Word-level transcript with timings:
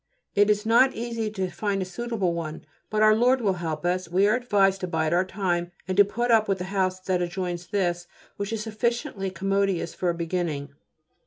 It 0.33 0.49
is 0.49 0.65
not 0.65 0.95
easy 0.95 1.29
to 1.29 1.47
find 1.51 1.79
a 1.79 1.85
suitable 1.85 2.33
one, 2.33 2.65
but 2.89 3.03
Our 3.03 3.13
Lord 3.15 3.39
will 3.39 3.53
help 3.61 3.85
us. 3.85 4.09
We 4.09 4.25
are 4.27 4.35
advised 4.35 4.81
to 4.81 4.87
bide 4.87 5.13
our 5.13 5.23
time 5.23 5.71
and 5.87 5.95
to 5.95 6.03
put 6.03 6.31
up 6.31 6.47
with 6.47 6.57
the 6.57 6.63
house 6.73 6.99
that 7.01 7.21
adjoins 7.21 7.67
this, 7.67 8.07
which 8.35 8.51
is 8.51 8.63
sufficiently 8.63 9.29
commodious 9.29 9.93
for 9.93 10.09
a 10.09 10.15
beginning. 10.15 10.73